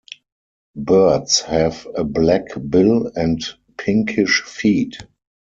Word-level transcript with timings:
Birds 0.75 1.41
have 1.41 1.87
a 1.93 2.03
black 2.03 2.45
bill 2.71 3.11
and 3.15 3.45
pinkish 3.77 4.41
feet. 4.41 4.97